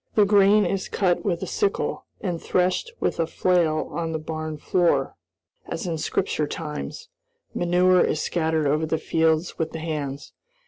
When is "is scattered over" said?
8.03-8.87